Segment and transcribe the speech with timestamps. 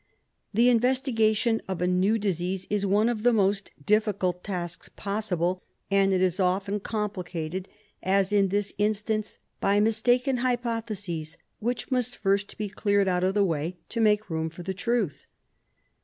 [0.51, 6.11] The investigation of a new disease is one of the most difficult tasks possible, and
[6.11, 7.67] it is often complicated,
[8.01, 13.35] as in this in stance, by mistaken hypotheses, which must first be cleared out of
[13.35, 15.27] the way to make room for the truth.